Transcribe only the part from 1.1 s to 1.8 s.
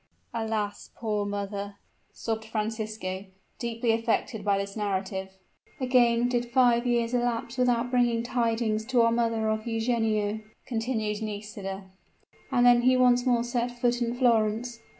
mother!"